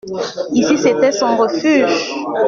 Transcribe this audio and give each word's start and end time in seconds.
Ici, 0.55 0.79
c’était 0.79 1.11
son 1.11 1.37
refuge. 1.37 1.91